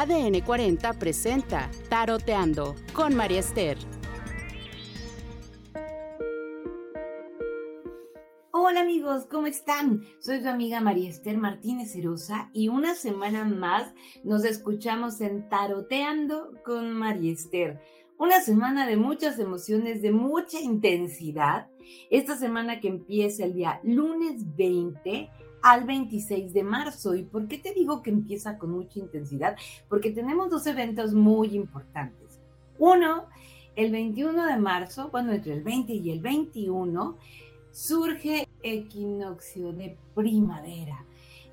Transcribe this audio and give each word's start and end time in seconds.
ADN 0.00 0.42
40 0.42 0.92
presenta 0.92 1.68
Taroteando 1.88 2.76
con 2.92 3.16
María 3.16 3.40
Esther. 3.40 3.76
Hola 8.52 8.82
amigos, 8.82 9.26
¿cómo 9.28 9.48
están? 9.48 10.04
Soy 10.20 10.40
su 10.40 10.48
amiga 10.48 10.80
María 10.80 11.10
Esther 11.10 11.36
Martínez 11.36 11.96
Herosa 11.96 12.48
y 12.52 12.68
una 12.68 12.94
semana 12.94 13.44
más 13.44 13.92
nos 14.22 14.44
escuchamos 14.44 15.20
en 15.20 15.48
Taroteando 15.48 16.52
con 16.64 16.92
María 16.92 17.32
Esther. 17.32 17.80
Una 18.18 18.40
semana 18.40 18.86
de 18.86 18.96
muchas 18.96 19.40
emociones, 19.40 20.00
de 20.00 20.12
mucha 20.12 20.60
intensidad. 20.60 21.70
Esta 22.08 22.36
semana 22.36 22.78
que 22.78 22.86
empieza 22.86 23.46
el 23.46 23.54
día 23.54 23.80
lunes 23.82 24.54
20 24.56 25.28
al 25.62 25.84
26 25.84 26.52
de 26.52 26.62
marzo. 26.62 27.14
¿Y 27.14 27.22
por 27.22 27.48
qué 27.48 27.58
te 27.58 27.72
digo 27.72 28.02
que 28.02 28.10
empieza 28.10 28.58
con 28.58 28.70
mucha 28.70 28.98
intensidad? 28.98 29.56
Porque 29.88 30.10
tenemos 30.10 30.50
dos 30.50 30.66
eventos 30.66 31.14
muy 31.14 31.54
importantes. 31.54 32.40
Uno, 32.78 33.26
el 33.76 33.92
21 33.92 34.46
de 34.46 34.56
marzo, 34.56 35.08
bueno, 35.10 35.32
entre 35.32 35.54
el 35.54 35.62
20 35.62 35.92
y 35.92 36.10
el 36.10 36.20
21, 36.20 37.16
surge 37.72 38.48
equinoccio 38.62 39.72
de 39.72 39.96
primavera 40.14 41.04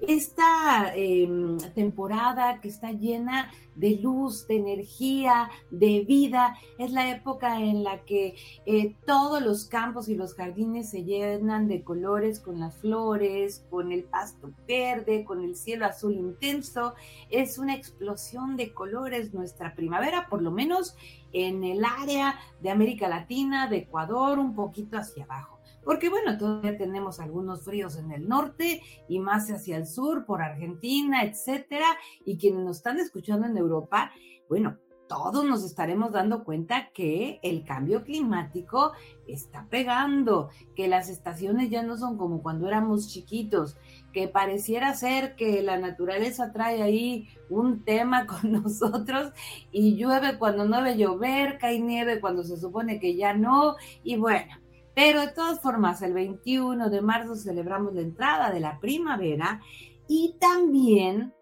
esta 0.01 0.93
em, 0.95 1.57
temporada 1.73 2.59
que 2.61 2.67
está 2.67 2.91
llena 2.91 3.51
de 3.75 3.97
luz, 3.97 4.47
de 4.47 4.57
energía, 4.57 5.49
de 5.69 6.05
vida, 6.07 6.57
es 6.77 6.91
la 6.91 7.09
época 7.09 7.59
en 7.59 7.83
la 7.83 8.03
que 8.05 8.35
eh, 8.65 8.95
todos 9.05 9.41
los 9.41 9.65
campos 9.65 10.07
y 10.07 10.15
los 10.15 10.33
jardines 10.33 10.89
se 10.89 11.03
llenan 11.03 11.67
de 11.67 11.83
colores 11.83 12.39
con 12.39 12.59
las 12.59 12.75
flores, 12.77 13.65
con 13.69 13.91
el 13.91 14.03
pasto 14.03 14.51
verde, 14.67 15.25
con 15.25 15.43
el 15.43 15.55
cielo 15.55 15.85
azul 15.85 16.13
intenso. 16.13 16.93
Es 17.29 17.57
una 17.57 17.75
explosión 17.75 18.55
de 18.55 18.73
colores 18.73 19.33
nuestra 19.33 19.75
primavera, 19.75 20.27
por 20.29 20.41
lo 20.41 20.51
menos 20.51 20.95
en 21.33 21.63
el 21.63 21.83
área 21.83 22.39
de 22.61 22.69
América 22.69 23.09
Latina, 23.09 23.67
de 23.67 23.77
Ecuador, 23.77 24.39
un 24.39 24.55
poquito 24.55 24.97
hacia 24.97 25.25
abajo 25.25 25.54
porque 25.85 26.09
bueno, 26.09 26.37
todavía 26.37 26.77
tenemos 26.77 27.19
algunos 27.19 27.63
fríos 27.63 27.95
en 27.97 28.11
el 28.11 28.27
norte 28.27 28.81
y 29.07 29.19
más 29.19 29.49
hacia 29.49 29.77
el 29.77 29.87
sur, 29.87 30.25
por 30.25 30.41
Argentina, 30.41 31.23
etcétera, 31.23 31.85
y 32.25 32.37
quienes 32.37 32.65
nos 32.65 32.77
están 32.77 32.99
escuchando 32.99 33.47
en 33.47 33.55
Europa, 33.55 34.11
bueno, 34.49 34.77
todos 35.07 35.45
nos 35.45 35.63
estaremos 35.63 36.11
dando 36.11 36.43
cuenta 36.43 36.89
que 36.91 37.39
el 37.43 37.63
cambio 37.63 38.03
climático 38.03 38.93
está 39.27 39.67
pegando, 39.69 40.49
que 40.75 40.87
las 40.87 41.09
estaciones 41.09 41.69
ya 41.69 41.83
no 41.83 41.97
son 41.97 42.17
como 42.17 42.41
cuando 42.41 42.67
éramos 42.67 43.07
chiquitos, 43.07 43.77
que 44.13 44.27
pareciera 44.27 44.93
ser 44.93 45.35
que 45.35 45.61
la 45.61 45.77
naturaleza 45.77 46.51
trae 46.51 46.81
ahí 46.81 47.27
un 47.49 47.83
tema 47.83 48.25
con 48.27 48.51
nosotros 48.51 49.31
y 49.71 49.95
llueve 49.95 50.37
cuando 50.37 50.65
no 50.65 50.77
debe 50.77 50.97
llover, 50.97 51.57
cae 51.59 51.79
nieve 51.79 52.19
cuando 52.19 52.43
se 52.43 52.57
supone 52.57 52.99
que 52.99 53.15
ya 53.15 53.33
no, 53.33 53.75
y 54.03 54.17
bueno, 54.17 54.64
pero 54.95 55.19
de 55.19 55.27
todas 55.27 55.59
formas, 55.59 56.01
el 56.01 56.13
21 56.13 56.89
de 56.89 57.01
marzo 57.01 57.35
celebramos 57.35 57.93
la 57.93 58.01
entrada 58.01 58.51
de 58.51 58.61
la 58.61 58.79
primavera 58.79 59.61
y 60.07 60.35
también 60.39 61.33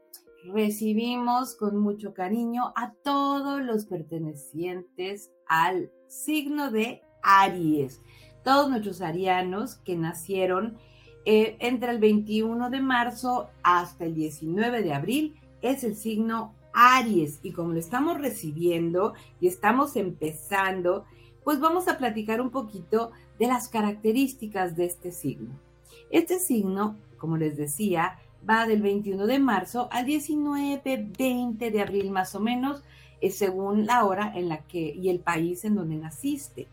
recibimos 0.51 1.55
con 1.55 1.77
mucho 1.77 2.13
cariño 2.13 2.73
a 2.75 2.93
todos 3.03 3.61
los 3.61 3.85
pertenecientes 3.85 5.31
al 5.47 5.91
signo 6.07 6.71
de 6.71 7.01
Aries. 7.21 8.01
Todos 8.43 8.69
nuestros 8.69 9.01
arianos 9.01 9.75
que 9.75 9.95
nacieron 9.95 10.77
eh, 11.25 11.55
entre 11.59 11.91
el 11.91 11.99
21 11.99 12.69
de 12.69 12.81
marzo 12.81 13.49
hasta 13.61 14.05
el 14.05 14.15
19 14.15 14.81
de 14.81 14.93
abril 14.93 15.35
es 15.61 15.83
el 15.83 15.95
signo 15.95 16.55
Aries. 16.73 17.39
Y 17.43 17.53
como 17.53 17.73
lo 17.73 17.79
estamos 17.79 18.19
recibiendo 18.19 19.13
y 19.39 19.47
estamos 19.47 19.95
empezando, 19.95 21.05
pues 21.43 21.59
vamos 21.59 21.87
a 21.87 21.97
platicar 21.97 22.41
un 22.41 22.49
poquito 22.49 23.11
de 23.39 23.47
las 23.47 23.67
características 23.69 24.75
de 24.75 24.85
este 24.85 25.11
signo. 25.11 25.59
Este 26.09 26.39
signo, 26.39 26.97
como 27.17 27.37
les 27.37 27.57
decía, 27.57 28.19
va 28.47 28.67
del 28.67 28.81
21 28.81 29.25
de 29.25 29.39
marzo 29.39 29.87
al 29.91 30.05
19, 30.05 31.09
20 31.17 31.71
de 31.71 31.81
abril 31.81 32.11
más 32.11 32.35
o 32.35 32.39
menos, 32.39 32.83
es 33.21 33.37
según 33.37 33.85
la 33.85 34.05
hora 34.05 34.31
en 34.35 34.49
la 34.49 34.59
que 34.59 34.93
y 34.93 35.09
el 35.09 35.19
país 35.19 35.63
en 35.65 35.75
donde 35.75 35.95
naciste. 35.95 36.67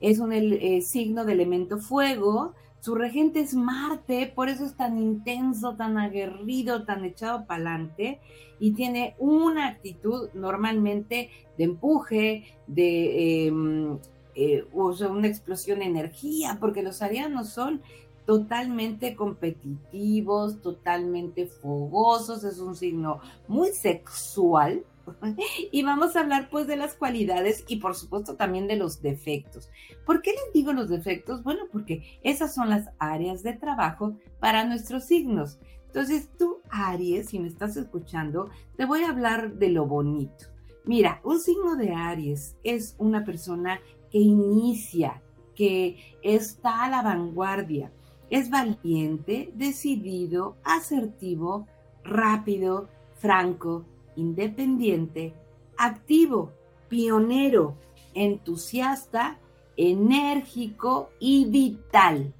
Es 0.00 0.20
un 0.20 0.32
eh, 0.32 0.80
signo 0.80 1.24
de 1.24 1.32
elemento 1.32 1.78
fuego, 1.78 2.54
su 2.80 2.94
regente 2.94 3.40
es 3.40 3.54
Marte, 3.54 4.32
por 4.32 4.48
eso 4.48 4.64
es 4.64 4.74
tan 4.76 4.98
intenso, 4.98 5.74
tan 5.74 5.98
aguerrido, 5.98 6.84
tan 6.84 7.04
echado 7.04 7.44
para 7.44 7.72
adelante 7.72 8.20
y 8.60 8.72
tiene 8.72 9.16
una 9.18 9.66
actitud 9.66 10.28
normalmente 10.34 11.30
de 11.56 11.64
empuje, 11.64 12.44
de 12.68 13.46
em, 13.46 13.98
eh, 14.40 14.64
una 14.72 15.26
explosión 15.26 15.80
de 15.80 15.86
energía, 15.86 16.58
porque 16.60 16.84
los 16.84 17.02
arianos 17.02 17.48
son 17.48 17.82
totalmente 18.24 19.16
competitivos, 19.16 20.62
totalmente 20.62 21.46
fogosos, 21.46 22.44
es 22.44 22.60
un 22.60 22.76
signo 22.76 23.20
muy 23.48 23.70
sexual. 23.70 24.84
Y 25.72 25.82
vamos 25.82 26.14
a 26.14 26.20
hablar 26.20 26.50
pues 26.50 26.68
de 26.68 26.76
las 26.76 26.94
cualidades 26.94 27.64
y 27.66 27.76
por 27.78 27.96
supuesto 27.96 28.36
también 28.36 28.68
de 28.68 28.76
los 28.76 29.02
defectos. 29.02 29.70
¿Por 30.06 30.22
qué 30.22 30.30
les 30.30 30.52
digo 30.52 30.72
los 30.72 30.88
defectos? 30.88 31.42
Bueno, 31.42 31.64
porque 31.72 32.20
esas 32.22 32.54
son 32.54 32.68
las 32.68 32.90
áreas 32.98 33.42
de 33.42 33.54
trabajo 33.54 34.18
para 34.38 34.64
nuestros 34.64 35.04
signos. 35.04 35.58
Entonces 35.86 36.28
tú, 36.38 36.60
Aries, 36.68 37.30
si 37.30 37.40
me 37.40 37.48
estás 37.48 37.76
escuchando, 37.76 38.50
te 38.76 38.84
voy 38.84 39.02
a 39.02 39.08
hablar 39.08 39.54
de 39.54 39.70
lo 39.70 39.86
bonito. 39.86 40.57
Mira, 40.88 41.20
un 41.22 41.38
signo 41.38 41.76
de 41.76 41.92
Aries 41.92 42.56
es 42.64 42.96
una 42.96 43.22
persona 43.22 43.78
que 44.10 44.20
inicia, 44.20 45.20
que 45.54 45.98
está 46.22 46.84
a 46.84 46.88
la 46.88 47.02
vanguardia. 47.02 47.92
Es 48.30 48.48
valiente, 48.48 49.52
decidido, 49.54 50.56
asertivo, 50.64 51.66
rápido, 52.02 52.88
franco, 53.18 53.84
independiente, 54.16 55.34
activo, 55.76 56.52
pionero, 56.88 57.76
entusiasta, 58.14 59.38
enérgico 59.76 61.10
y 61.20 61.50
vital. 61.50 62.32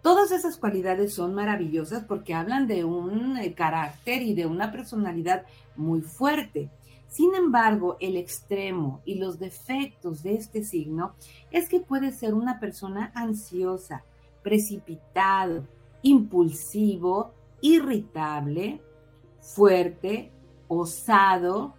Todas 0.00 0.30
esas 0.30 0.58
cualidades 0.58 1.12
son 1.12 1.34
maravillosas 1.34 2.04
porque 2.04 2.34
hablan 2.34 2.68
de 2.68 2.84
un 2.84 3.36
eh, 3.36 3.52
carácter 3.52 4.22
y 4.22 4.34
de 4.34 4.46
una 4.46 4.70
personalidad 4.70 5.44
muy 5.74 6.02
fuerte. 6.02 6.70
Sin 7.10 7.34
embargo, 7.34 7.96
el 7.98 8.16
extremo 8.16 9.02
y 9.04 9.16
los 9.16 9.40
defectos 9.40 10.22
de 10.22 10.34
este 10.34 10.62
signo 10.62 11.14
es 11.50 11.68
que 11.68 11.80
puede 11.80 12.12
ser 12.12 12.34
una 12.34 12.60
persona 12.60 13.10
ansiosa, 13.16 14.04
precipitado, 14.42 15.66
impulsivo, 16.02 17.32
irritable, 17.60 18.80
fuerte, 19.40 20.30
osado, 20.68 21.74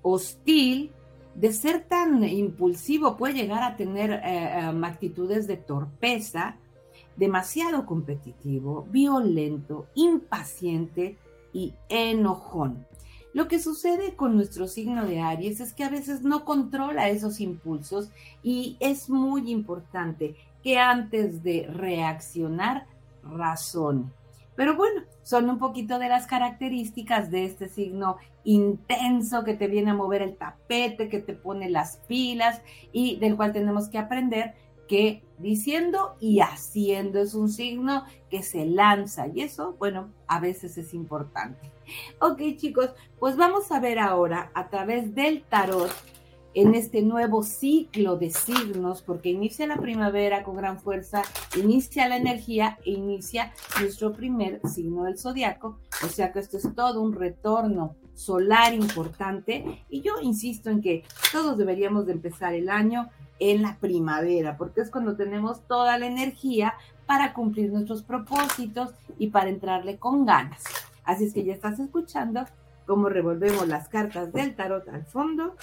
hostil. 0.00 0.90
De 1.34 1.52
ser 1.52 1.84
tan 1.84 2.24
impulsivo 2.24 3.18
puede 3.18 3.34
llegar 3.34 3.62
a 3.62 3.76
tener 3.76 4.10
eh, 4.10 4.68
em, 4.68 4.84
actitudes 4.84 5.46
de 5.46 5.58
torpeza, 5.58 6.56
demasiado 7.16 7.84
competitivo, 7.84 8.86
violento, 8.90 9.86
impaciente 9.94 11.18
y 11.52 11.74
enojón. 11.90 12.86
Lo 13.32 13.48
que 13.48 13.58
sucede 13.58 14.14
con 14.14 14.36
nuestro 14.36 14.68
signo 14.68 15.06
de 15.06 15.20
Aries 15.20 15.60
es 15.60 15.72
que 15.72 15.84
a 15.84 15.88
veces 15.88 16.22
no 16.22 16.44
controla 16.44 17.08
esos 17.08 17.40
impulsos 17.40 18.10
y 18.42 18.76
es 18.78 19.08
muy 19.08 19.50
importante 19.50 20.36
que 20.62 20.78
antes 20.78 21.42
de 21.42 21.66
reaccionar 21.66 22.86
razone. 23.22 24.04
Pero 24.54 24.76
bueno, 24.76 25.02
son 25.22 25.48
un 25.48 25.58
poquito 25.58 25.98
de 25.98 26.08
las 26.08 26.26
características 26.26 27.30
de 27.30 27.46
este 27.46 27.68
signo 27.68 28.18
intenso 28.44 29.44
que 29.44 29.54
te 29.54 29.66
viene 29.66 29.92
a 29.92 29.94
mover 29.94 30.20
el 30.20 30.36
tapete, 30.36 31.08
que 31.08 31.20
te 31.20 31.32
pone 31.32 31.70
las 31.70 31.96
pilas 32.08 32.60
y 32.92 33.16
del 33.16 33.36
cual 33.36 33.52
tenemos 33.52 33.88
que 33.88 33.98
aprender 33.98 34.54
que 34.92 35.22
diciendo 35.38 36.16
y 36.20 36.40
haciendo 36.40 37.18
es 37.18 37.32
un 37.32 37.48
signo 37.48 38.04
que 38.28 38.42
se 38.42 38.66
lanza 38.66 39.26
y 39.26 39.40
eso, 39.40 39.74
bueno, 39.78 40.12
a 40.26 40.38
veces 40.38 40.76
es 40.76 40.92
importante. 40.92 41.72
Ok 42.20 42.42
chicos, 42.58 42.90
pues 43.18 43.38
vamos 43.38 43.72
a 43.72 43.80
ver 43.80 43.98
ahora 43.98 44.50
a 44.52 44.68
través 44.68 45.14
del 45.14 45.44
tarot 45.44 45.90
en 46.52 46.74
este 46.74 47.00
nuevo 47.00 47.42
ciclo 47.42 48.18
de 48.18 48.28
signos, 48.28 49.00
porque 49.00 49.30
inicia 49.30 49.66
la 49.66 49.78
primavera 49.78 50.44
con 50.44 50.56
gran 50.56 50.78
fuerza, 50.78 51.22
inicia 51.56 52.06
la 52.06 52.18
energía 52.18 52.78
e 52.84 52.90
inicia 52.90 53.54
nuestro 53.80 54.12
primer 54.12 54.60
signo 54.68 55.04
del 55.04 55.18
zodiaco. 55.18 55.78
O 56.04 56.08
sea 56.08 56.34
que 56.34 56.40
esto 56.40 56.58
es 56.58 56.74
todo 56.74 57.00
un 57.00 57.14
retorno 57.14 57.96
solar 58.12 58.74
importante. 58.74 59.84
Y 59.88 60.02
yo 60.02 60.20
insisto 60.20 60.68
en 60.68 60.82
que 60.82 61.04
todos 61.32 61.56
deberíamos 61.56 62.04
de 62.04 62.12
empezar 62.12 62.52
el 62.52 62.68
año 62.68 63.08
en 63.50 63.62
la 63.62 63.76
primavera, 63.78 64.56
porque 64.56 64.82
es 64.82 64.90
cuando 64.90 65.16
tenemos 65.16 65.66
toda 65.66 65.98
la 65.98 66.06
energía 66.06 66.74
para 67.06 67.32
cumplir 67.32 67.72
nuestros 67.72 68.04
propósitos 68.04 68.94
y 69.18 69.28
para 69.28 69.48
entrarle 69.50 69.98
con 69.98 70.24
ganas. 70.24 70.62
Así 71.02 71.24
es 71.24 71.34
que 71.34 71.42
ya 71.42 71.52
estás 71.52 71.80
escuchando 71.80 72.44
cómo 72.86 73.08
revolvemos 73.08 73.66
las 73.66 73.88
cartas 73.88 74.32
del 74.32 74.54
tarot 74.54 74.88
al 74.88 75.04
fondo. 75.04 75.56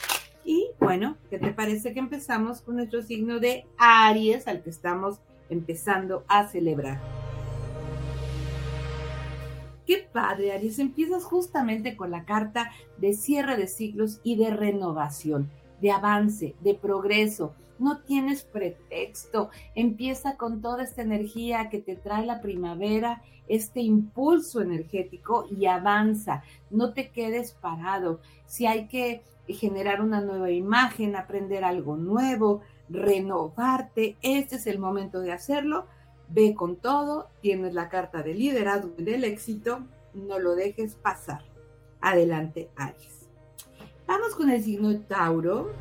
Y 0.43 0.67
bueno, 0.77 1.15
¿qué 1.29 1.39
te 1.39 1.53
parece 1.53 1.93
que 1.93 1.99
empezamos 1.99 2.61
con 2.61 2.75
nuestro 2.75 3.01
signo 3.01 3.39
de 3.39 3.65
Aries, 3.77 4.49
al 4.49 4.61
que 4.61 4.71
estamos 4.71 5.21
empezando 5.49 6.25
a 6.27 6.47
celebrar? 6.47 6.99
Qué 9.87 10.05
padre, 10.11 10.51
Aries. 10.51 10.79
Empiezas 10.79 11.23
justamente 11.23 11.95
con 11.95 12.11
la 12.11 12.25
carta 12.25 12.71
de 12.97 13.13
cierre 13.13 13.55
de 13.55 13.67
ciclos 13.67 14.19
y 14.23 14.35
de 14.35 14.49
renovación, 14.49 15.49
de 15.79 15.91
avance, 15.91 16.55
de 16.59 16.75
progreso. 16.75 17.55
No 17.79 18.01
tienes 18.01 18.43
pretexto. 18.43 19.49
Empieza 19.73 20.37
con 20.37 20.61
toda 20.61 20.83
esta 20.83 21.01
energía 21.01 21.69
que 21.69 21.79
te 21.79 21.95
trae 21.95 22.25
la 22.25 22.41
primavera, 22.41 23.23
este 23.47 23.79
impulso 23.81 24.61
energético 24.61 25.47
y 25.49 25.65
avanza. 25.65 26.43
No 26.69 26.93
te 26.93 27.09
quedes 27.09 27.53
parado. 27.53 28.19
Si 28.45 28.67
hay 28.67 28.87
que 28.87 29.23
generar 29.47 30.01
una 30.01 30.21
nueva 30.21 30.51
imagen, 30.51 31.15
aprender 31.15 31.63
algo 31.63 31.97
nuevo, 31.97 32.61
renovarte, 32.89 34.17
este 34.21 34.57
es 34.57 34.67
el 34.67 34.79
momento 34.79 35.21
de 35.21 35.31
hacerlo. 35.31 35.85
Ve 36.29 36.53
con 36.53 36.75
todo, 36.75 37.29
tienes 37.41 37.73
la 37.73 37.89
carta 37.89 38.21
de 38.21 38.35
liderazgo 38.35 38.93
y 38.97 39.03
del 39.03 39.23
éxito, 39.23 39.85
no 40.13 40.37
lo 40.37 40.55
dejes 40.55 40.95
pasar. 40.95 41.43
Adelante, 42.01 42.69
Aries. 42.75 43.27
Vamos 44.07 44.35
con 44.35 44.49
el 44.49 44.63
signo 44.63 44.99
Tauro. 45.01 45.71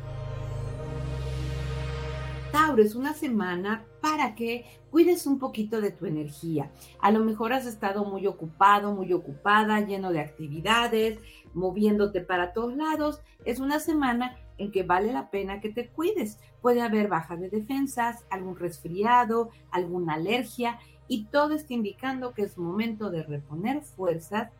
Tauro 2.51 2.81
es 2.81 2.95
una 2.95 3.13
semana 3.13 3.85
para 4.01 4.33
que 4.33 4.65
cuides 4.89 5.27
un 5.27 5.37
poquito 5.37 5.81
de 5.81 5.91
tu 5.91 6.07
energía. 6.07 6.71
A 6.99 7.11
lo 7.11 7.23
mejor 7.23 7.53
has 7.53 7.67
estado 7.67 8.05
muy 8.05 8.25
ocupado, 8.25 8.93
muy 8.93 9.13
ocupada, 9.13 9.81
lleno 9.81 10.11
de 10.11 10.19
actividades, 10.19 11.19
moviéndote 11.53 12.21
para 12.21 12.53
todos 12.53 12.75
lados. 12.75 13.21
Es 13.45 13.59
una 13.59 13.79
semana 13.79 14.35
en 14.57 14.71
que 14.71 14.83
vale 14.83 15.13
la 15.13 15.29
pena 15.29 15.61
que 15.61 15.69
te 15.69 15.89
cuides. 15.89 16.39
Puede 16.61 16.81
haber 16.81 17.07
baja 17.07 17.35
de 17.35 17.49
defensas, 17.49 18.25
algún 18.31 18.57
resfriado, 18.57 19.51
alguna 19.69 20.15
alergia 20.15 20.79
y 21.07 21.25
todo 21.25 21.53
está 21.53 21.73
indicando 21.73 22.33
que 22.33 22.43
es 22.43 22.57
momento 22.57 23.11
de 23.11 23.23
reponer 23.23 23.81
fuerzas 23.81 24.51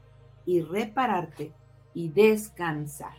y 0.46 0.62
repararte 0.62 1.54
y 1.94 2.10
descansar. 2.10 3.14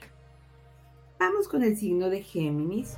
Vamos 1.19 1.49
con 1.49 1.63
el 1.63 1.77
signo 1.77 2.09
de 2.09 2.23
Géminis. 2.23 2.97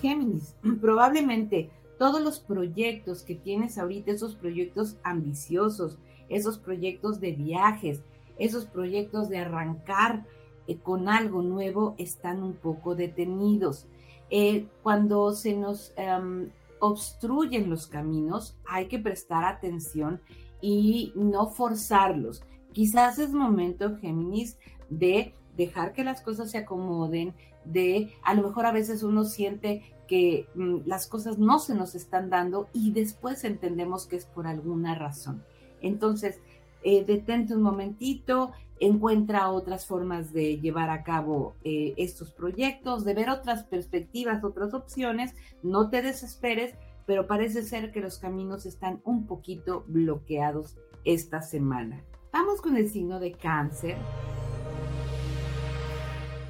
Géminis, 0.00 0.56
probablemente 0.80 1.70
todos 1.98 2.22
los 2.22 2.40
proyectos 2.40 3.22
que 3.22 3.34
tienes 3.34 3.78
ahorita, 3.78 4.10
esos 4.12 4.34
proyectos 4.34 4.96
ambiciosos, 5.02 5.98
esos 6.28 6.58
proyectos 6.58 7.20
de 7.20 7.32
viajes, 7.32 8.02
esos 8.38 8.64
proyectos 8.64 9.28
de 9.28 9.38
arrancar 9.38 10.24
eh, 10.66 10.78
con 10.78 11.08
algo 11.08 11.42
nuevo, 11.42 11.94
están 11.98 12.42
un 12.42 12.54
poco 12.54 12.94
detenidos. 12.94 13.86
Eh, 14.30 14.66
cuando 14.82 15.32
se 15.32 15.54
nos 15.54 15.92
em, 15.96 16.50
obstruyen 16.78 17.68
los 17.68 17.86
caminos, 17.86 18.56
hay 18.66 18.86
que 18.86 18.98
prestar 18.98 19.44
atención 19.44 20.20
y 20.62 21.12
no 21.14 21.48
forzarlos. 21.48 22.42
Quizás 22.72 23.18
es 23.18 23.32
momento, 23.32 23.98
Géminis, 23.98 24.56
de 24.88 25.34
dejar 25.60 25.92
que 25.92 26.04
las 26.04 26.22
cosas 26.22 26.50
se 26.50 26.58
acomoden, 26.58 27.34
de 27.64 28.12
a 28.22 28.34
lo 28.34 28.42
mejor 28.42 28.66
a 28.66 28.72
veces 28.72 29.02
uno 29.02 29.24
siente 29.24 29.82
que 30.08 30.48
mm, 30.54 30.78
las 30.86 31.06
cosas 31.06 31.38
no 31.38 31.58
se 31.58 31.74
nos 31.74 31.94
están 31.94 32.30
dando 32.30 32.68
y 32.72 32.92
después 32.92 33.44
entendemos 33.44 34.06
que 34.06 34.16
es 34.16 34.24
por 34.24 34.46
alguna 34.46 34.94
razón. 34.94 35.44
Entonces, 35.82 36.40
eh, 36.82 37.04
detente 37.04 37.54
un 37.54 37.62
momentito, 37.62 38.52
encuentra 38.80 39.50
otras 39.50 39.86
formas 39.86 40.32
de 40.32 40.58
llevar 40.58 40.88
a 40.88 41.02
cabo 41.02 41.54
eh, 41.62 41.92
estos 41.98 42.30
proyectos, 42.30 43.04
de 43.04 43.14
ver 43.14 43.28
otras 43.28 43.64
perspectivas, 43.64 44.42
otras 44.42 44.72
opciones, 44.72 45.34
no 45.62 45.90
te 45.90 46.00
desesperes, 46.00 46.74
pero 47.06 47.26
parece 47.26 47.62
ser 47.62 47.92
que 47.92 48.00
los 48.00 48.18
caminos 48.18 48.64
están 48.64 49.02
un 49.04 49.26
poquito 49.26 49.84
bloqueados 49.88 50.78
esta 51.04 51.42
semana. 51.42 52.02
Vamos 52.32 52.62
con 52.62 52.76
el 52.76 52.88
signo 52.88 53.20
de 53.20 53.32
cáncer. 53.32 53.96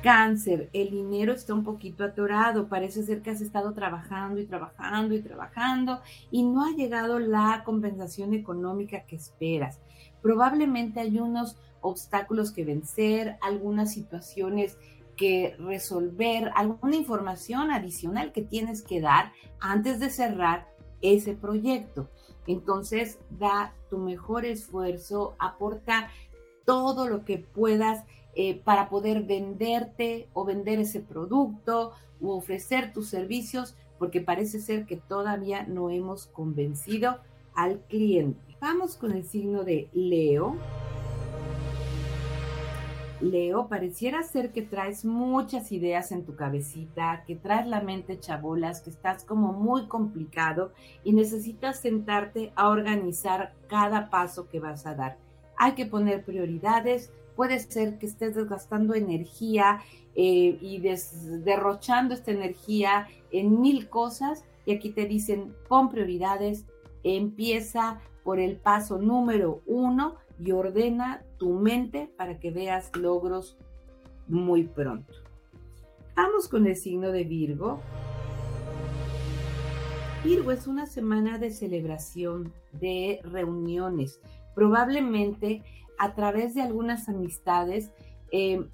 Cáncer, 0.03 0.71
el 0.73 0.91
dinero 0.91 1.33
está 1.33 1.53
un 1.53 1.63
poquito 1.63 2.05
atorado, 2.05 2.69
parece 2.69 3.03
ser 3.03 3.21
que 3.21 3.31
has 3.31 3.41
estado 3.41 3.75
trabajando 3.75 4.41
y 4.41 4.47
trabajando 4.47 5.15
y 5.15 5.21
trabajando 5.21 6.01
y 6.31 6.43
no 6.43 6.65
ha 6.65 6.71
llegado 6.71 7.19
la 7.19 7.63
compensación 7.65 8.33
económica 8.33 9.05
que 9.05 9.17
esperas. 9.17 9.79
Probablemente 10.23 11.01
hay 11.01 11.19
unos 11.19 11.59
obstáculos 11.83 12.51
que 12.51 12.65
vencer, 12.65 13.37
algunas 13.43 13.93
situaciones 13.93 14.79
que 15.17 15.55
resolver, 15.59 16.51
alguna 16.55 16.97
información 16.97 17.71
adicional 17.71 18.33
que 18.33 18.43
tienes 18.43 18.83
que 18.83 19.03
dar 19.03 19.33
antes 19.61 20.01
de 20.01 20.09
cerrar 20.09 20.67
ese 21.03 21.35
proyecto. 21.35 22.09
Entonces, 22.47 23.19
da 23.31 23.75
tu 23.91 23.99
mejor 23.99 24.47
esfuerzo, 24.47 25.37
aporta 25.39 26.09
todo 26.65 27.09
lo 27.09 27.25
que 27.25 27.39
puedas 27.39 28.05
eh, 28.35 28.61
para 28.63 28.89
poder 28.89 29.23
venderte 29.23 30.29
o 30.33 30.45
vender 30.45 30.79
ese 30.79 31.01
producto 31.01 31.93
o 32.21 32.37
ofrecer 32.37 32.93
tus 32.93 33.09
servicios, 33.09 33.77
porque 33.99 34.21
parece 34.21 34.61
ser 34.61 34.87
que 34.87 34.97
todavía 34.97 35.65
no 35.65 35.91
hemos 35.91 36.27
convencido 36.27 37.19
al 37.55 37.81
cliente. 37.89 38.57
Vamos 38.61 38.97
con 38.97 39.13
el 39.13 39.25
signo 39.25 39.65
de 39.65 39.89
Leo. 39.93 40.57
Leo, 43.21 43.69
pareciera 43.69 44.23
ser 44.23 44.51
que 44.51 44.63
traes 44.63 45.05
muchas 45.05 45.73
ideas 45.73 46.11
en 46.11 46.25
tu 46.25 46.37
cabecita, 46.37 47.23
que 47.27 47.37
traes 47.37 47.67
la 47.67 47.83
mente 47.83 48.19
chabolas, 48.19 48.81
que 48.81 48.91
estás 48.91 49.25
como 49.25 49.53
muy 49.53 49.87
complicado 49.87 50.73
y 51.05 51.13
necesitas 51.13 51.81
sentarte 51.81 52.53
a 52.57 52.69
organizar 52.69 53.53
cada 53.69 54.09
paso 54.09 54.49
que 54.49 54.61
vas 54.61 54.87
a 54.87 54.95
dar. 54.95 55.19
Hay 55.57 55.73
que 55.73 55.85
poner 55.85 56.25
prioridades, 56.25 57.13
puede 57.41 57.59
ser 57.59 57.97
que 57.97 58.05
estés 58.05 58.35
desgastando 58.35 58.95
energía 58.95 59.81
eh, 60.15 60.59
y 60.61 60.79
derrochando 61.43 62.13
esta 62.13 62.33
energía 62.33 63.09
en 63.33 63.63
mil 63.63 63.89
cosas 63.89 64.45
y 64.67 64.75
aquí 64.75 64.91
te 64.91 65.07
dicen 65.07 65.55
pon 65.67 65.89
prioridades, 65.89 66.67
empieza 67.03 67.99
por 68.25 68.41
el 68.41 68.59
paso 68.59 68.99
número 68.99 69.63
uno 69.65 70.17
y 70.39 70.53
ordena 70.53 71.25
tu 71.39 71.55
mente 71.55 72.11
para 72.19 72.39
que 72.39 72.51
veas 72.51 72.95
logros 72.95 73.57
muy 74.29 74.65
pronto. 74.65 75.15
Vamos 76.15 76.47
con 76.47 76.67
el 76.67 76.77
signo 76.77 77.11
de 77.11 77.25
Virgo. 77.25 77.81
Virgo 80.23 80.53
es 80.53 80.67
una 80.67 80.85
semana 80.85 81.39
de 81.39 81.51
celebración, 81.53 82.53
de 82.73 83.23
reuniones. 83.25 84.21
Probablemente 84.55 85.63
a 86.01 86.15
través 86.15 86.55
de 86.55 86.63
algunas 86.63 87.11
amistades 87.11 87.93
eh, 88.33 88.67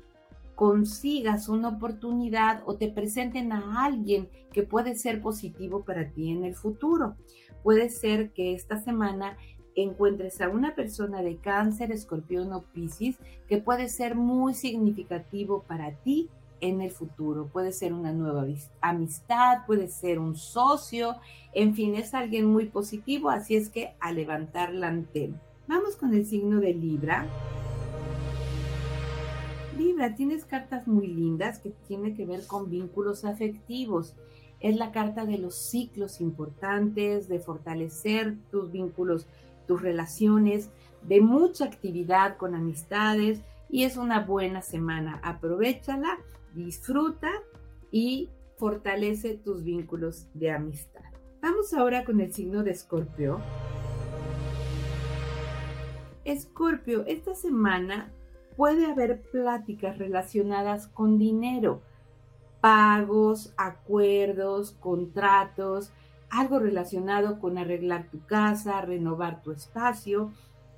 consigas 0.54 1.48
una 1.48 1.70
oportunidad 1.70 2.62
o 2.66 2.76
te 2.76 2.88
presenten 2.88 3.50
a 3.50 3.84
alguien 3.84 4.28
que 4.52 4.62
puede 4.62 4.94
ser 4.94 5.20
positivo 5.20 5.84
para 5.84 6.08
ti 6.12 6.30
en 6.30 6.44
el 6.44 6.54
futuro. 6.54 7.16
Puede 7.64 7.90
ser 7.90 8.30
que 8.30 8.54
esta 8.54 8.78
semana 8.78 9.36
encuentres 9.74 10.40
a 10.40 10.48
una 10.48 10.76
persona 10.76 11.20
de 11.20 11.36
cáncer, 11.38 11.90
escorpión 11.90 12.52
o 12.52 12.62
piscis 12.62 13.18
que 13.48 13.58
puede 13.58 13.88
ser 13.88 14.14
muy 14.14 14.54
significativo 14.54 15.64
para 15.66 15.96
ti 15.96 16.30
en 16.60 16.80
el 16.80 16.92
futuro. 16.92 17.48
Puede 17.48 17.72
ser 17.72 17.92
una 17.92 18.12
nueva 18.12 18.46
amistad, 18.80 19.66
puede 19.66 19.88
ser 19.88 20.20
un 20.20 20.36
socio, 20.36 21.16
en 21.52 21.74
fin, 21.74 21.96
es 21.96 22.14
alguien 22.14 22.46
muy 22.46 22.66
positivo, 22.66 23.30
así 23.30 23.56
es 23.56 23.68
que 23.68 23.96
a 23.98 24.12
levantar 24.12 24.72
la 24.72 24.86
antena. 24.86 25.42
Vamos 25.68 25.96
con 25.96 26.14
el 26.14 26.24
signo 26.24 26.60
de 26.60 26.72
Libra. 26.74 27.26
Libra, 29.76 30.14
tienes 30.14 30.44
cartas 30.44 30.86
muy 30.86 31.08
lindas 31.08 31.58
que 31.58 31.70
tienen 31.88 32.14
que 32.14 32.24
ver 32.24 32.46
con 32.46 32.70
vínculos 32.70 33.24
afectivos. 33.24 34.14
Es 34.60 34.76
la 34.76 34.92
carta 34.92 35.26
de 35.26 35.38
los 35.38 35.56
ciclos 35.56 36.20
importantes, 36.20 37.28
de 37.28 37.40
fortalecer 37.40 38.36
tus 38.52 38.70
vínculos, 38.70 39.26
tus 39.66 39.82
relaciones, 39.82 40.70
de 41.02 41.20
mucha 41.20 41.64
actividad 41.64 42.36
con 42.36 42.54
amistades 42.54 43.40
y 43.68 43.82
es 43.82 43.96
una 43.96 44.20
buena 44.20 44.62
semana. 44.62 45.20
Aprovechala, 45.24 46.16
disfruta 46.54 47.30
y 47.90 48.30
fortalece 48.56 49.34
tus 49.34 49.64
vínculos 49.64 50.28
de 50.32 50.52
amistad. 50.52 51.02
Vamos 51.42 51.74
ahora 51.74 52.04
con 52.04 52.20
el 52.20 52.32
signo 52.32 52.62
de 52.62 52.70
Escorpio. 52.70 53.40
Escorpio, 56.26 57.04
esta 57.06 57.36
semana 57.36 58.10
puede 58.56 58.86
haber 58.86 59.22
pláticas 59.22 59.96
relacionadas 59.96 60.88
con 60.88 61.18
dinero, 61.18 61.82
pagos, 62.60 63.54
acuerdos, 63.56 64.72
contratos, 64.72 65.92
algo 66.28 66.58
relacionado 66.58 67.38
con 67.38 67.58
arreglar 67.58 68.08
tu 68.10 68.26
casa, 68.26 68.80
renovar 68.80 69.40
tu 69.42 69.52
espacio 69.52 70.32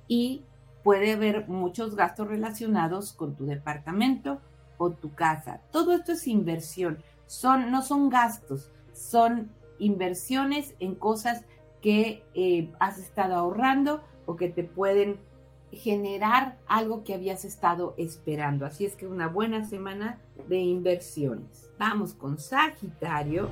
y 0.07 0.43
puede 0.83 1.13
haber 1.13 1.47
muchos 1.47 1.95
gastos 1.95 2.27
relacionados 2.27 3.11
con 3.11 3.35
tu 3.35 3.47
departamento 3.47 4.39
o 4.77 4.91
tu 4.91 5.15
casa. 5.15 5.61
Todo 5.71 5.93
esto 5.93 6.11
es 6.11 6.27
inversión. 6.27 6.99
Son, 7.25 7.71
no 7.71 7.81
son 7.81 8.09
gastos, 8.09 8.69
son 8.93 9.49
inversiones 9.79 10.75
en 10.79 10.93
cosas 10.93 11.43
que 11.81 12.23
eh, 12.35 12.71
has 12.79 12.99
estado 12.99 13.33
ahorrando 13.33 14.03
o 14.27 14.35
que 14.35 14.49
te 14.49 14.63
pueden 14.63 15.19
generar 15.71 16.57
algo 16.67 17.03
que 17.03 17.13
habías 17.13 17.45
estado 17.45 17.93
esperando. 17.97 18.65
Así 18.65 18.85
es 18.85 18.95
que 18.95 19.07
una 19.07 19.27
buena 19.27 19.65
semana 19.65 20.19
de 20.47 20.57
inversiones. 20.57 21.69
Vamos 21.77 22.13
con 22.13 22.37
Sagitario. 22.39 23.49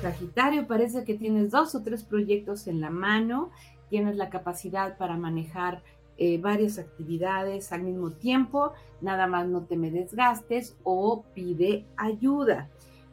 Sagitario, 0.00 0.66
parece 0.66 1.04
que 1.04 1.14
tienes 1.14 1.50
dos 1.50 1.74
o 1.74 1.82
tres 1.82 2.02
proyectos 2.02 2.66
en 2.66 2.80
la 2.80 2.90
mano, 2.90 3.50
tienes 3.88 4.16
la 4.16 4.30
capacidad 4.30 4.96
para 4.96 5.16
manejar 5.16 5.82
eh, 6.18 6.38
varias 6.38 6.78
actividades 6.78 7.72
al 7.72 7.82
mismo 7.82 8.10
tiempo, 8.10 8.72
nada 9.00 9.26
más 9.26 9.46
no 9.46 9.62
te 9.62 9.76
me 9.76 9.90
desgastes 9.90 10.76
o 10.82 11.24
pide 11.34 11.86
ayuda 11.96 12.68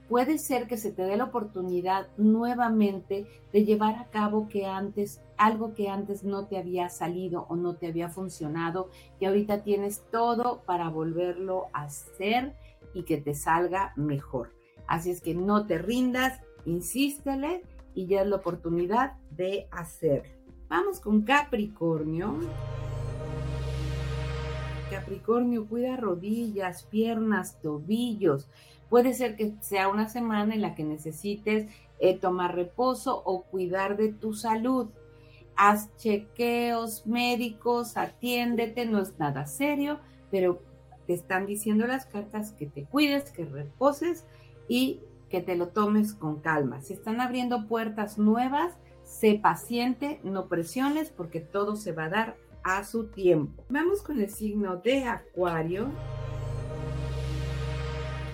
puede 0.10 0.40
ser 0.40 0.68
que 0.68 0.76
se 0.76 0.92
te 0.92 1.04
dé 1.04 1.16
la 1.16 1.26
oportunidad 1.26 2.08
nuevamente 2.18 3.28
de 3.54 3.64
llevar 3.64 3.96
a 3.96 4.06
cabo 4.06 4.50
que 4.50 4.66
antes 4.66 5.22
algo 5.38 5.74
que 5.74 5.88
antes 5.88 6.24
no 6.24 6.48
te 6.48 6.58
había 6.58 6.90
salido 6.90 7.46
o 7.48 7.56
no 7.56 7.76
te 7.76 7.88
había 7.88 8.10
funcionado 8.10 8.90
y 9.20 9.26
ahorita 9.26 9.64
tienes 9.64 10.04
todo 10.12 10.64
para 10.66 10.90
volverlo 10.90 11.68
a 11.72 11.84
hacer 11.84 12.56
y 12.94 13.04
que 13.04 13.18
te 13.18 13.36
salga 13.36 13.94
mejor. 13.96 14.52
Así 14.88 15.12
es 15.12 15.22
que 15.22 15.36
no 15.36 15.68
te 15.68 15.78
rindas, 15.78 16.42
insístele 16.66 17.62
y 17.94 18.08
ya 18.08 18.24
es 18.24 18.28
la 18.28 18.38
oportunidad 18.38 19.14
de 19.32 19.68
hacerlo. 19.72 20.34
Vamos 20.68 21.00
con 21.00 21.22
Capricornio. 21.22 22.40
Capricornio, 25.00 25.66
cuida 25.66 25.96
rodillas, 25.96 26.84
piernas, 26.84 27.60
tobillos. 27.62 28.50
Puede 28.90 29.14
ser 29.14 29.36
que 29.36 29.54
sea 29.62 29.88
una 29.88 30.10
semana 30.10 30.54
en 30.54 30.62
la 30.62 30.76
que 30.76 30.84
necesites 30.84 31.68
eh, 32.00 32.18
tomar 32.18 32.56
reposo 32.56 33.22
o 33.26 33.44
cuidar 33.44 33.96
de 33.98 34.12
tu 34.12 34.34
salud. 34.34 34.90
Haz 35.56 35.96
chequeos 35.98 37.06
médicos, 37.06 37.98
atiéndete, 37.98 38.86
no 38.86 39.00
es 39.00 39.18
nada 39.20 39.46
serio, 39.46 40.00
pero 40.32 40.62
te 41.08 41.14
están 41.14 41.46
diciendo 41.46 41.88
las 41.88 42.06
cartas 42.06 42.52
que 42.52 42.66
te 42.66 42.84
cuides, 42.84 43.32
que 43.32 43.46
reposes 43.46 44.26
y 44.68 45.02
que 45.30 45.42
te 45.42 45.56
lo 45.56 45.70
tomes 45.70 46.14
con 46.14 46.40
calma. 46.42 46.82
Si 46.82 46.94
están 46.94 47.22
abriendo 47.22 47.68
puertas 47.68 48.18
nuevas, 48.18 48.74
sé 49.04 49.40
paciente, 49.42 50.20
no 50.24 50.48
presiones 50.48 51.10
porque 51.10 51.40
todo 51.40 51.76
se 51.76 51.92
va 51.92 52.06
a 52.06 52.10
dar 52.10 52.49
a 52.64 52.84
su 52.84 53.08
tiempo. 53.08 53.64
Vamos 53.70 54.02
con 54.02 54.20
el 54.20 54.30
signo 54.30 54.78
de 54.78 55.06
Acuario. 55.06 55.90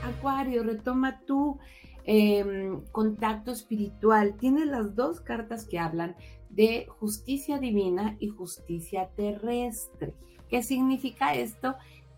Acuario, 0.03 0.63
retoma 0.63 1.22
tu 1.25 1.58
em, 2.03 2.82
contacto 2.91 3.51
espiritual. 3.51 4.36
Tiene 4.38 4.65
las 4.65 4.96
dos 4.96 5.20
cartas 5.22 5.65
que 5.65 5.79
hablan 5.79 6.15
de 6.50 6.88
justicia 7.00 7.60
divina 7.60 8.15
y 8.20 8.29
justicia 8.29 9.10
terrestre. 9.15 10.13
¿Qué 10.50 10.63
significa 10.63 11.34
esto? 11.34 11.75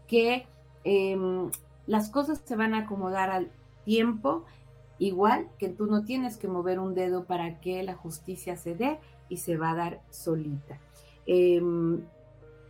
Que 0.07 0.45
em, 0.83 1.49
las 1.85 2.09
cosas 2.09 2.41
se 2.43 2.55
van 2.55 2.73
a 2.73 2.79
acomodar 2.79 3.29
al 3.29 3.51
tiempo, 3.85 4.45
igual 4.99 5.49
que 5.57 5.69
tú 5.69 5.85
no 5.87 6.03
tienes 6.03 6.37
que 6.37 6.47
mover 6.47 6.79
un 6.79 6.93
dedo 6.93 7.25
para 7.25 7.59
que 7.59 7.81
la 7.83 7.95
justicia 7.95 8.57
se 8.57 8.75
dé 8.75 8.99
y 9.29 9.37
se 9.37 9.57
va 9.57 9.71
a 9.71 9.75
dar 9.75 10.01
solita. 10.09 10.79
Em, 11.27 12.01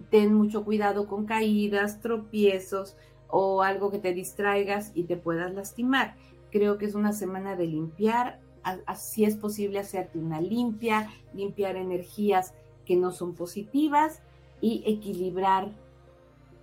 ten 0.10 0.34
mucho 0.34 0.66
cuidado 0.66 1.08
con 1.08 1.26
caídas, 1.26 2.02
tropiezos, 2.02 2.98
o 3.30 3.62
algo 3.62 3.92
que 3.92 4.00
te 4.00 4.14
distraigas 4.14 4.92
y 4.94 5.04
te 5.04 5.18
puedas 5.18 5.54
lastimar. 5.54 6.16
Creo 6.52 6.78
que 6.78 6.86
es 6.86 6.96
una 6.96 7.14
semana 7.14 7.56
de 7.56 7.68
limpiar, 7.68 8.40
así 8.86 9.26
es 9.26 9.36
posible 9.36 9.80
hacerte 9.80 10.18
una 10.18 10.42
limpia, 10.42 11.10
limpiar 11.34 11.76
energías 11.76 12.54
que 12.86 12.96
no 12.96 13.12
son 13.12 13.34
positivas 13.36 14.22
y 14.62 14.84
equilibrar 14.86 15.72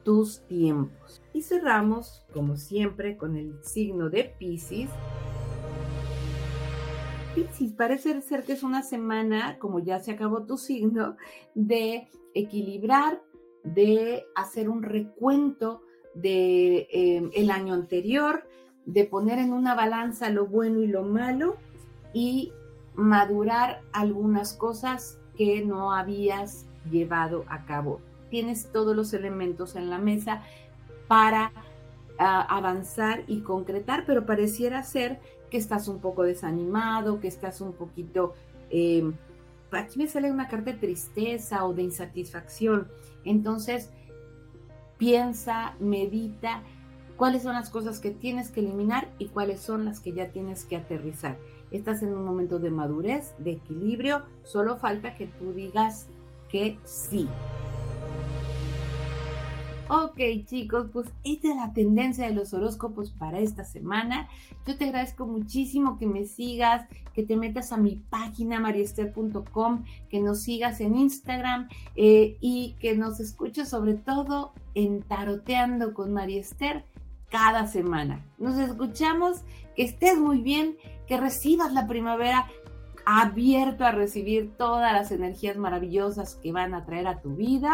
tus 0.04 0.40
tiempos. 0.46 1.22
Y 1.32 1.42
cerramos, 1.42 2.24
como 2.32 2.56
siempre, 2.56 3.16
con 3.16 3.36
el 3.36 3.62
signo 3.62 4.10
de 4.10 4.24
Pisces. 4.38 4.90
Parece 7.76 8.20
ser 8.20 8.44
que 8.44 8.52
es 8.52 8.62
una 8.62 8.82
semana, 8.82 9.58
como 9.58 9.80
ya 9.80 9.98
se 10.00 10.12
acabó 10.12 10.44
tu 10.44 10.56
signo, 10.56 11.16
de 11.54 12.08
equilibrar, 12.34 13.20
de 13.64 14.24
hacer 14.34 14.68
un 14.68 14.82
recuento 14.82 15.82
de 16.14 16.86
em, 16.92 17.30
el 17.34 17.50
año 17.50 17.74
anterior, 17.74 18.46
de 18.86 19.04
poner 19.04 19.38
en 19.38 19.52
una 19.52 19.74
balanza 19.74 20.28
lo 20.30 20.46
bueno 20.46 20.82
y 20.82 20.86
lo 20.86 21.02
malo 21.02 21.56
y 22.12 22.52
madurar 22.94 23.80
algunas 23.92 24.52
cosas 24.54 25.18
que 25.36 25.64
no 25.64 25.92
habías 25.92 26.66
llevado 26.90 27.44
a 27.48 27.64
cabo. 27.64 28.00
Tienes 28.30 28.70
todos 28.70 28.94
los 28.94 29.12
elementos 29.14 29.74
en 29.74 29.90
la 29.90 29.98
mesa 29.98 30.42
para 31.08 31.52
ah, 32.18 32.46
avanzar 32.48 33.24
y 33.26 33.40
concretar, 33.40 34.04
pero 34.06 34.26
pareciera 34.26 34.82
ser 34.82 35.20
que 35.54 35.58
estás 35.58 35.86
un 35.86 36.00
poco 36.00 36.24
desanimado, 36.24 37.20
que 37.20 37.28
estás 37.28 37.60
un 37.60 37.74
poquito... 37.74 38.34
Em, 38.70 39.14
aquí 39.70 40.00
me 40.00 40.08
sale 40.08 40.32
una 40.32 40.48
carta 40.48 40.72
de 40.72 40.78
tristeza 40.78 41.64
o 41.64 41.72
de 41.72 41.82
insatisfacción. 41.82 42.88
Entonces, 43.24 43.90
piensa, 44.98 45.76
medita 45.78 46.64
cuáles 47.16 47.44
son 47.44 47.52
las 47.52 47.70
cosas 47.70 48.00
que 48.00 48.10
tienes 48.10 48.50
que 48.50 48.58
eliminar 48.58 49.12
y 49.20 49.28
cuáles 49.28 49.60
son 49.60 49.84
las 49.84 50.00
que 50.00 50.12
ya 50.12 50.32
tienes 50.32 50.64
que 50.64 50.74
aterrizar. 50.74 51.38
Estás 51.70 52.02
en 52.02 52.12
un 52.12 52.24
momento 52.24 52.58
de 52.58 52.70
madurez, 52.70 53.32
de 53.38 53.52
equilibrio, 53.52 54.24
solo 54.42 54.76
falta 54.78 55.14
que 55.14 55.28
tú 55.28 55.52
digas 55.52 56.08
que 56.48 56.80
sí. 56.82 57.28
Ok 59.88 60.18
chicos, 60.46 60.86
pues 60.92 61.08
esta 61.24 61.48
es 61.48 61.56
la 61.56 61.74
tendencia 61.74 62.26
de 62.26 62.34
los 62.34 62.54
horóscopos 62.54 63.10
para 63.10 63.40
esta 63.40 63.64
semana. 63.64 64.28
Yo 64.66 64.78
te 64.78 64.86
agradezco 64.86 65.26
muchísimo 65.26 65.98
que 65.98 66.06
me 66.06 66.24
sigas, 66.24 66.88
que 67.12 67.22
te 67.22 67.36
metas 67.36 67.70
a 67.70 67.76
mi 67.76 67.96
página 67.96 68.60
mariester.com, 68.60 69.84
que 70.08 70.20
nos 70.20 70.42
sigas 70.42 70.80
en 70.80 70.96
Instagram 70.96 71.68
eh, 71.96 72.38
y 72.40 72.76
que 72.80 72.96
nos 72.96 73.20
escuches 73.20 73.68
sobre 73.68 73.94
todo 73.94 74.54
en 74.74 75.02
Taroteando 75.02 75.92
con 75.92 76.14
Mariester 76.14 76.86
cada 77.28 77.66
semana. 77.66 78.24
Nos 78.38 78.56
escuchamos, 78.56 79.42
que 79.76 79.84
estés 79.84 80.18
muy 80.18 80.40
bien, 80.40 80.78
que 81.06 81.18
recibas 81.18 81.74
la 81.74 81.86
primavera 81.86 82.46
abierto 83.04 83.84
a 83.84 83.92
recibir 83.92 84.56
todas 84.56 84.94
las 84.94 85.10
energías 85.10 85.58
maravillosas 85.58 86.36
que 86.36 86.52
van 86.52 86.72
a 86.72 86.86
traer 86.86 87.06
a 87.06 87.20
tu 87.20 87.36
vida 87.36 87.70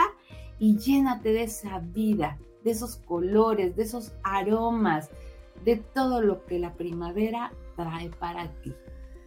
y 0.61 0.77
llénate 0.77 1.33
de 1.33 1.43
esa 1.43 1.81
vida, 1.81 2.39
de 2.63 2.71
esos 2.71 2.97
colores, 2.97 3.75
de 3.75 3.83
esos 3.83 4.13
aromas, 4.23 5.11
de 5.65 5.77
todo 5.77 6.21
lo 6.21 6.45
que 6.47 6.61
la 6.61 6.75
primavera 6.75 7.53
trae 7.75 8.11
para 8.11 8.49
ti. 8.63 8.75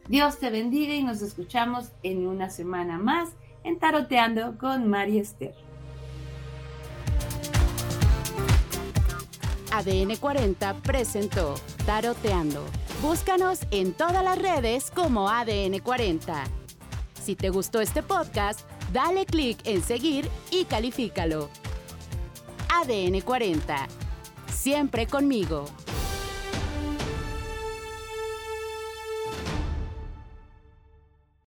Dios 0.08 0.38
te 0.38 0.50
bendiga 0.50 0.94
y 0.94 1.04
nos 1.04 1.22
escuchamos 1.22 1.92
en 2.04 2.28
una 2.28 2.50
semana 2.50 2.98
más 2.98 3.32
en 3.63 3.80
Taroteando 3.80 4.58
con 4.58 4.88
María 4.90 5.22
Esther. 5.22 5.56
ADN 9.72 10.16
40 10.18 10.75
presentó 10.84 11.56
Taroteando. 11.86 12.63
Búscanos 13.02 13.62
en 13.72 13.94
todas 13.94 14.24
las 14.24 14.38
redes 14.38 14.92
como 14.92 15.30
ADN 15.30 15.80
40. 15.80 16.44
Si 17.24 17.36
te 17.36 17.50
gustó 17.50 17.82
este 17.82 18.04
podcast, 18.04 18.70
dale 18.94 19.26
clic 19.26 19.60
en 19.66 19.84
seguir 19.84 20.30
y 20.52 20.66
califícalo. 20.66 21.50
ADN 22.70 23.22
40. 23.22 23.88
Siempre 24.48 25.08
conmigo. 25.08 25.66